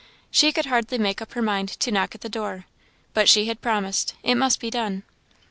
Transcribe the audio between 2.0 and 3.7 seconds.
at the door. But she had